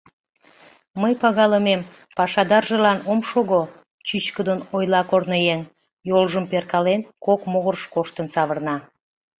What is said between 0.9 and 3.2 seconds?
—Мый, пагалымем, пашадаржылан ом